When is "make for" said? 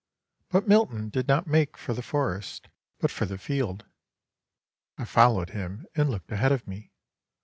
1.45-1.93